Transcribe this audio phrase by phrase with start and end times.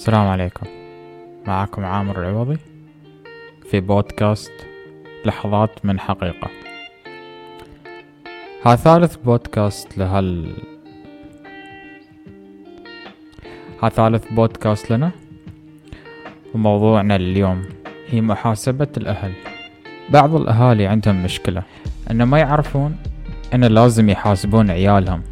[0.00, 0.66] السلام عليكم.
[1.46, 2.58] معكم عامر العوضي
[3.70, 4.52] في بودكاست
[5.24, 6.50] لحظات من حقيقة.
[8.66, 10.56] ها ثالث بودكاست لهال
[13.82, 15.10] ها ثالث بودكاست لنا.
[16.54, 17.62] وموضوعنا اليوم
[18.08, 19.32] هي محاسبة الأهل.
[20.10, 21.62] بعض الأهالي عندهم مشكلة
[22.10, 22.96] أن ما يعرفون
[23.54, 25.22] أن لازم يحاسبون عيالهم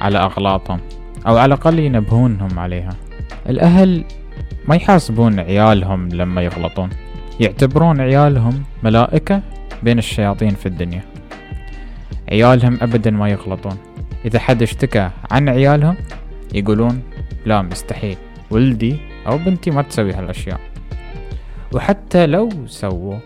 [0.00, 0.80] على أغلاطهم
[1.26, 3.05] أو على الأقل ينبهونهم عليها.
[3.48, 4.04] الأهل
[4.68, 6.90] ما يحاسبون عيالهم لما يغلطون.
[7.40, 9.42] يعتبرون عيالهم ملائكة
[9.82, 11.02] بين الشياطين في الدنيا.
[12.32, 13.78] عيالهم أبدا ما يغلطون.
[14.24, 15.96] إذا حد اشتكى عن عيالهم
[16.54, 17.02] يقولون
[17.46, 18.16] لا مستحيل.
[18.50, 18.96] ولدي
[19.26, 20.60] أو بنتي ما تسوي هالأشياء.
[21.72, 23.18] وحتى لو سووا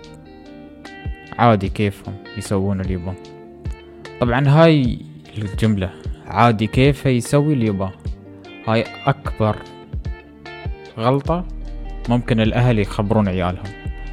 [1.39, 3.15] عادي كيفهم يسوون اللي يبون.
[4.21, 4.99] طبعا هاي
[5.39, 5.91] الجملة
[6.27, 7.93] عادي كيفه يسوي اللي يباه.
[8.69, 9.57] هاي أكبر
[11.01, 11.45] غلطة
[12.09, 13.65] ممكن الأهل يخبرون عيالهم.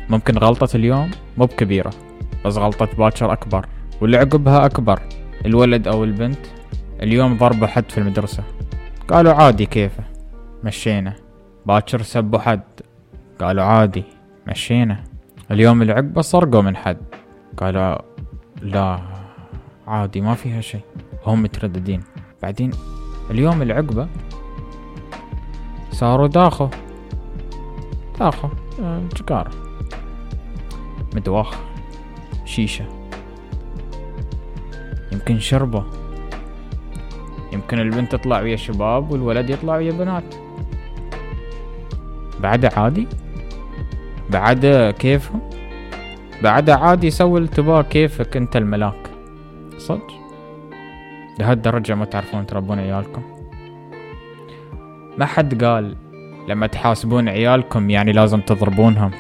[0.10, 1.92] ممكن غلطة اليوم مو بكبيرة
[2.46, 3.66] بس غلطة باكر أكبر
[4.02, 5.00] واللي عقبها أكبر
[5.46, 6.40] الولد أو البنت.
[7.02, 8.44] اليوم ضربوا حد في المدرسة.
[9.08, 10.04] قالوا عادي كيفه؟
[10.64, 11.14] مشينا.
[11.66, 12.62] باكر سبوا حد
[13.40, 14.04] قالوا عادي
[14.48, 15.04] مشينا.
[15.52, 16.98] اليوم اللي عقبه سرقوا من حد.
[17.58, 17.98] قالوا
[18.62, 19.00] لا
[19.88, 20.82] عادي ما فيها شيء.
[21.26, 22.04] هم مترددين.
[22.44, 22.72] بعدين
[23.32, 24.08] اليوم اللي عقبه
[25.98, 26.68] صاروا داخو.
[28.20, 28.48] داخو.
[29.18, 29.52] سيجارة
[31.16, 31.60] مدواخ.
[32.46, 32.86] شيشة.
[35.12, 35.84] يمكن شربة.
[37.54, 40.36] يمكن البنت تطلع ويا شباب والولد يطلع ويا بنات.
[42.40, 43.08] بعد عادي.
[44.30, 45.42] بعد كيفهم
[46.44, 49.10] بعد عادي يسوي التباه كيفك انت الملاك.
[49.78, 50.08] صدق؟
[51.40, 53.37] لهالدرجة ما تعرفون تربون عيالكم.
[55.18, 55.96] ما حد قال
[56.48, 59.12] لما تحاسبون عيالكم يعني لازم تضربونهم.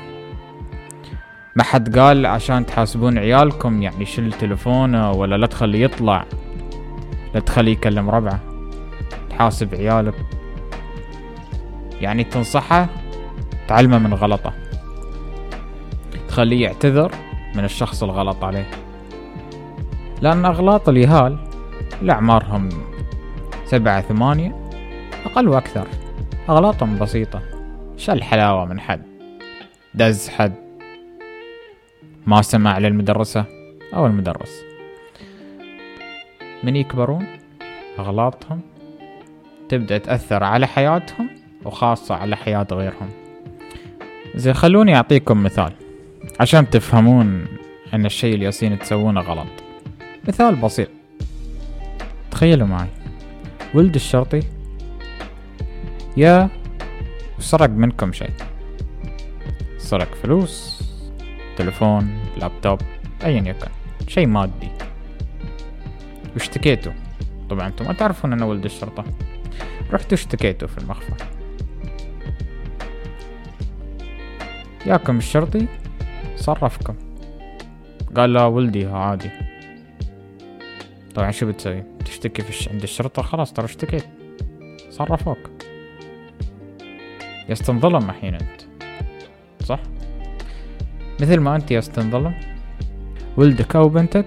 [1.55, 6.25] ما حد قال عشان تحاسبون عيالكم يعني شل تلفونه ولا لا تخليه يطلع
[7.33, 8.39] لا تخليه يكلم ربعه.
[9.29, 10.15] تحاسب عيالك.
[12.01, 12.87] يعني تنصحه
[13.67, 14.53] تعلمه من غلطه.
[16.27, 17.11] تخليه يعتذر
[17.55, 18.67] من الشخص الغلط عليه.
[20.21, 21.37] لأن أغلاط اليهال
[22.01, 22.69] لأعمارهم
[23.65, 24.66] سبعة ثمانية
[25.25, 25.87] أقل وأكثر.
[26.49, 27.41] أغلاطهم بسيطة.
[27.97, 29.01] شو الحلاوة من حد.
[29.93, 30.53] دز حد.
[32.25, 33.45] ما سمع للمدرسة
[33.93, 34.61] أو المدرس.
[36.63, 37.25] من يكبرون
[37.99, 38.61] أغلاطهم؟
[39.69, 41.29] تبدأ تأثر على حياتهم
[41.65, 43.09] وخاصة على حياة غيرهم.
[44.35, 45.73] زي خلوني أعطيكم مثال.
[46.39, 47.45] عشان تفهمون
[47.93, 49.47] أن الشيء اللي ياسين تسوونه غلط.
[50.27, 50.89] مثال بسيط.
[52.31, 52.87] تخيلوا معي.
[53.73, 54.39] ولد الشرطي
[56.17, 56.49] يا
[57.39, 58.31] سرق منكم شيء.
[59.77, 60.83] سرق فلوس
[61.57, 62.81] تلفون لابتوب
[63.25, 63.67] ايا يكن.
[64.07, 64.69] شيء مادي.
[66.33, 66.91] واشتكيتوا
[67.49, 69.03] طبعا أنتم ما تعرفون انه ولد الشرطة.
[69.93, 71.17] رحتوا اشتكيتوا في المخفر
[74.85, 75.67] ياكم الشرطي؟
[76.35, 76.95] صرفكم.
[78.15, 79.29] قال لا ولدي عادي.
[81.15, 84.05] طبعا شو بتسوي؟ تشتكي في عند الشرطة؟ خلاص ترى اشتكيت.
[84.89, 85.56] صرفوك.
[87.49, 88.61] يستنظلم الحين أنت.
[89.63, 89.79] صح؟
[91.21, 92.33] مثل ما أنت يستنظلم.
[93.37, 94.25] ولدك أو بنتك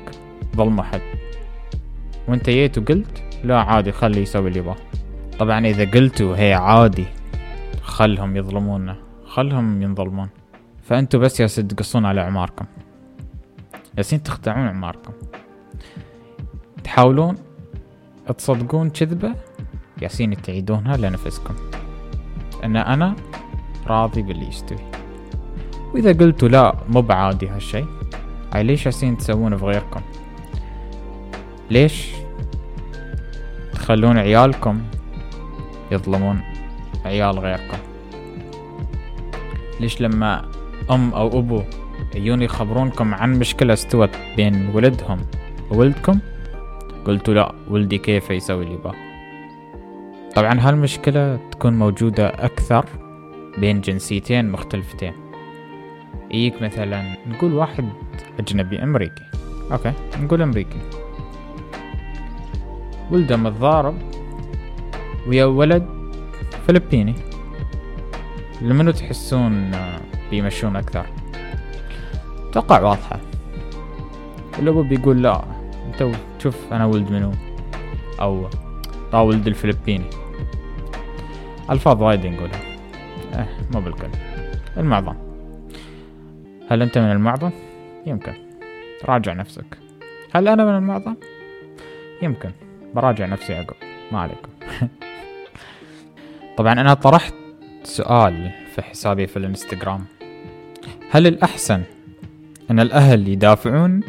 [0.57, 1.01] ظلموا حد
[2.29, 4.77] وأنت جيت وقلت لا عادي خلي يسوي اللي يبغاه.
[5.39, 7.05] طبعا إذا قلتوا هي عادي
[7.83, 10.29] خلهم يظلمونا خلهم ينظلمون.
[10.83, 12.65] فأنتوا بس ياسين تقصون على اعماركم
[13.99, 15.13] ياسين تخدعون اعماركم
[16.85, 17.35] تحاولون
[18.39, 19.35] تصدقون كذبة
[20.03, 21.55] ياسين تعيدونها لنفسكم.
[22.65, 23.17] أن أنا
[23.87, 24.79] راضي باللي يستوي
[25.95, 27.85] وإذا قلتوا لا مو بعادي هالشي.
[28.53, 30.01] هاي ليش ياسين تسوونه في غيركم
[31.71, 32.11] ليش
[33.73, 34.83] تخلون عيالكم
[35.91, 36.41] يظلمون
[37.05, 37.79] عيال غيركم؟
[39.81, 40.45] ليش لما
[40.91, 41.63] أم أو أبو
[42.15, 45.19] يجون يخبرونكم عن مشكلة استوت بين ولدهم
[45.71, 46.19] وولدكم
[47.07, 49.10] قلتوا لا ولدي كيف يسوي اللي باه
[50.35, 52.85] طبعا هالمشكلة تكون موجودة أكثر
[53.59, 55.13] بين جنسيتين مختلفتين.
[56.31, 57.89] يجيك مثلا نقول واحد
[58.39, 59.23] أجنبي أمريكي.
[59.73, 60.79] أوكي نقول أمريكي.
[63.11, 63.95] ولده متضارب
[65.27, 65.87] ويا ولد
[66.67, 67.15] فلبيني.
[68.63, 69.71] لمنو تحسون
[70.31, 71.07] بيمشون أكثر؟
[72.53, 73.21] توقع واضحة.
[74.59, 75.45] الأبو بيقول لا
[75.87, 77.33] أنت شوف أنا ولد منو؟
[78.21, 78.49] أو
[79.13, 80.05] طا ولد الفلبيني
[81.71, 82.61] ألفاظ وايد نقولها.
[83.35, 84.09] آه مو بالكل.
[84.77, 85.15] المعظم.
[86.71, 87.51] هل أنت من المعظم؟
[88.07, 88.33] يمكن.
[89.05, 89.79] راجع نفسك.
[90.35, 91.15] هل أنا من المعظم؟
[92.23, 92.51] يمكن.
[92.95, 93.75] براجع نفسي عقب
[94.13, 94.49] ما عليكم.
[96.59, 97.35] طبعا أنا طرحت
[97.83, 100.05] سؤال في حسابي في الانستغرام.
[101.11, 101.83] هل الأحسن
[102.71, 104.01] أن الأهل يدافعون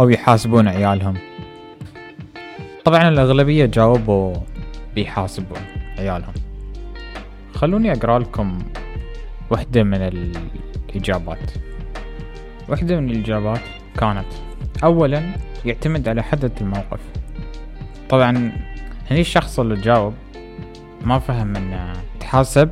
[0.00, 1.14] أو يحاسبون عيالهم؟
[2.84, 4.34] طبعا الأغلبية جاوبوا
[4.94, 5.58] بيحاسبون
[5.98, 6.34] عيالهم.
[7.54, 8.58] خلوني أقرأ لكم
[9.50, 11.50] وحدة من الإجابات.
[12.68, 13.60] وحدة من الإجابات
[13.98, 14.26] كانت
[14.84, 15.22] أولا
[15.64, 17.00] يعتمد على حدث الموقف.
[18.08, 18.52] طبعا
[19.10, 20.14] هني الشخص اللي جاوب
[21.04, 22.70] ما فهم إنه يتحاسب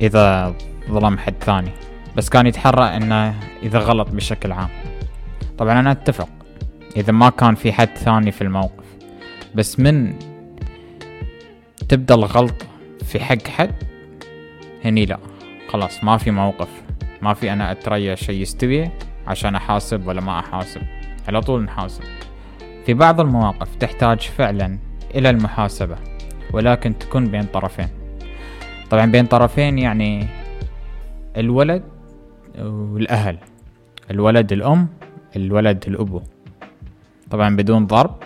[0.00, 0.54] إذا
[0.90, 1.70] ظلم حد ثاني
[2.16, 4.68] بس كان يتحرى إنه إذا غلط بشكل عام.
[5.58, 6.28] طبعا أنا أتفق
[6.96, 8.79] إذا ما كان في حد ثاني في الموقف
[9.54, 10.14] بس من
[11.88, 12.66] تبدأ الغلطة
[13.04, 13.74] في حق حد
[14.84, 15.18] هني لا.
[15.68, 16.68] خلاص ما في موقف
[17.22, 18.90] ما في أنا اتريى شيء يستوي
[19.26, 20.80] عشان أحاسب ولا ما أحاسب.
[21.28, 22.04] على طول نحاسب.
[22.86, 24.78] في بعض المواقف تحتاج فعلا
[25.14, 25.96] إلى المحاسبة
[26.52, 27.88] ولكن تكون بين طرفين.
[28.90, 30.26] طبعا بين طرفين يعني
[31.36, 31.82] الولد
[32.58, 33.38] والأهل
[34.10, 34.88] الولد الأم
[35.36, 36.22] الولد الأبو.
[37.30, 38.22] طبعا بدون ضرب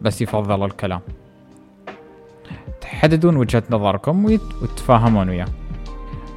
[0.00, 1.00] بس يفضل الكلام.
[2.80, 5.48] تحددون وجهة نظركم وتتفاهمون وياه.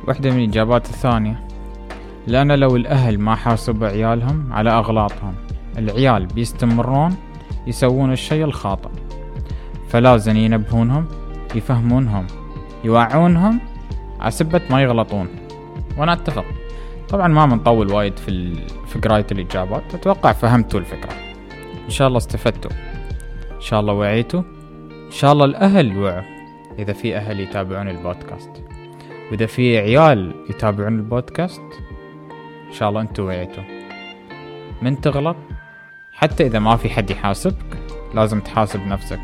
[0.07, 1.47] واحدة من الإجابات الثانية.
[2.27, 5.35] لأن لو الأهل ما حاسبوا عيالهم على أغلاطهم
[5.77, 7.15] العيال بيستمرون
[7.67, 8.89] يسوون الشيء الخاطئ.
[9.89, 11.05] فلازم ينبهونهم
[11.55, 12.27] يفهمونهم
[12.83, 13.59] يوعونهم
[14.19, 15.27] عسبة ما يغلطون.
[15.97, 16.45] وأنا أتفق.
[17.09, 18.55] طبعا ما بنطول وايد في.
[18.87, 19.95] في قراية الإجابات.
[19.95, 21.13] أتوقع فهمتوا الفكرة.
[21.85, 22.71] إن شاء الله استفدتوا.
[23.59, 24.41] إن شاء الله وعيتوا
[25.05, 26.23] إن شاء الله الأهل وعوا
[26.79, 28.63] إذا في أهل يتابعون البودكاست.
[29.31, 31.61] وإذا في عيال يتابعون البودكاست
[32.67, 33.63] إن شاء الله أنتوا وعيتوا.
[34.81, 35.35] من تغلط؟
[36.13, 37.77] حتى إذا ما في حد يحاسبك
[38.13, 39.21] لازم تحاسب نفسك.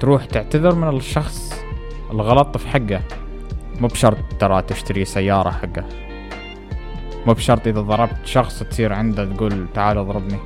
[0.00, 1.64] تروح تعتذر من الشخص
[2.10, 3.00] الغلط في حقه.
[3.80, 5.84] مو بشرط ترى تشتري سيارة حقه.
[7.26, 10.38] مو بشرط إذا ضربت شخص تصير عنده تقول تعال اضربني.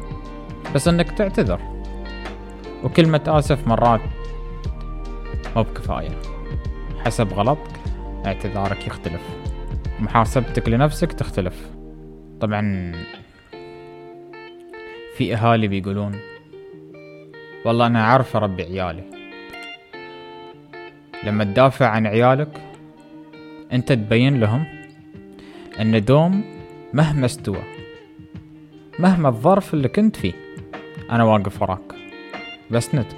[0.74, 1.73] بس إنك تعتذر.
[2.84, 4.00] وكلمة آسف مرات
[5.56, 6.18] مو بكفاية.
[7.04, 7.70] حسب غلطك
[8.26, 9.22] اعتذارك يختلف.
[10.00, 11.70] محاسبتك لنفسك تختلف.
[12.40, 12.92] طبعا
[15.16, 16.20] في أهالي بيقولون
[17.64, 19.04] والله أنا عارف أربي عيالي.
[21.24, 22.60] لما تدافع عن عيالك
[23.72, 24.66] أنت تبين لهم
[25.80, 26.44] أن دوم
[26.92, 27.62] مهما استوى
[28.98, 30.32] مهما الظرف اللي كنت فيه
[31.10, 32.03] أنا واقف وراك.
[32.70, 33.16] بسندك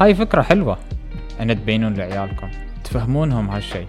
[0.00, 0.78] هاي فكرة حلوة.
[1.40, 2.50] ان تبينون لعيالكم.
[2.84, 3.86] تفهمونهم هالشي.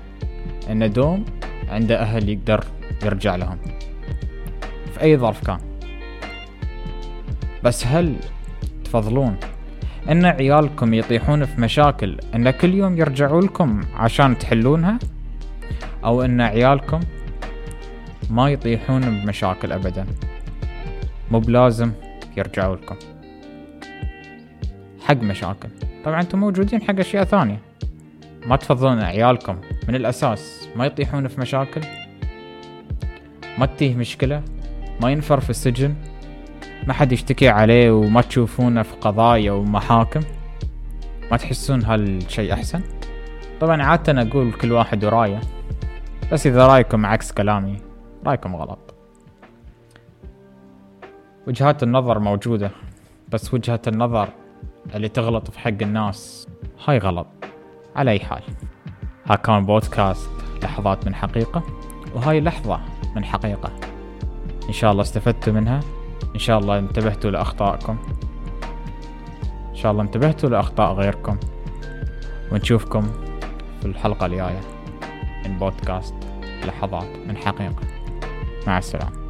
[0.69, 1.25] إن دوم
[1.69, 2.63] عنده أهل يقدر
[3.05, 3.57] يرجع لهم.
[4.93, 5.59] في أي ظرف كان.
[7.63, 8.15] بس هل
[8.85, 9.37] تفضلون
[10.11, 14.99] إن عيالكم يطيحون في مشاكل إن كل يوم يرجعوا لكم عشان تحلونها؟
[16.05, 16.99] أو إن عيالكم
[18.29, 20.05] ما يطيحون بمشاكل ابدا.
[21.31, 21.91] مو بلازم
[22.37, 22.95] يرجعوا لكم.
[25.03, 25.69] حق مشاكل.
[26.05, 27.59] طبعا أنتم موجودين حق أشياء ثانية.
[28.45, 29.57] ما تفضلون عيالكم
[29.87, 31.81] من الأساس ما يطيحون في مشاكل.
[33.57, 34.43] ما تتيه مشكلة.
[35.01, 35.95] ما ينفر في السجن.
[36.87, 40.21] ما حد يشتكي عليه وما تشوفونه في قضايا ومحاكم.
[41.31, 42.81] ما تحسون هالشي أحسن.
[43.61, 45.41] طبعا عادة أقول كل واحد ورايه.
[46.31, 47.77] بس إذا رأيكم عكس كلامي
[48.25, 48.95] رأيكم غلط.
[51.47, 52.71] وجهات النظر موجودة
[53.29, 54.29] بس وجهة النظر
[54.95, 56.47] اللي تغلط في حق الناس
[56.87, 57.27] هاي غلط.
[57.95, 58.41] على أي حال.
[59.25, 60.29] ها كان بودكاست
[60.63, 61.63] لحظات من حقيقة
[62.15, 62.79] وهاي لحظة
[63.15, 63.71] من حقيقة.
[64.67, 65.79] إن شاء الله استفدتوا منها.
[66.33, 67.97] إن شاء الله انتبهتوا لأخطائكم.
[69.69, 71.37] إن شاء الله انتبهتوا لأخطاء غيركم.
[72.51, 73.01] ونشوفكم
[73.79, 74.61] في الحلقة الجاية
[75.45, 76.15] من بودكاست
[76.65, 77.83] لحظات من حقيقة.
[78.67, 79.13] مع السلامة.